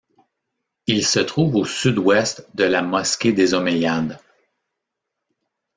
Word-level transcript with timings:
Il 0.87 1.05
se 1.05 1.19
trouve 1.19 1.53
au 1.53 1.63
sud-ouest 1.63 2.47
de 2.55 2.63
la 2.63 2.81
mosquée 2.81 3.33
des 3.33 3.53
Omeyyades. 3.53 4.17